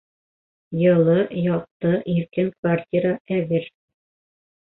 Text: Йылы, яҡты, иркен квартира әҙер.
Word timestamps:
Йылы, 0.83 1.17
яҡты, 1.47 1.91
иркен 2.13 2.49
квартира 2.55 3.13
әҙер. 3.37 3.69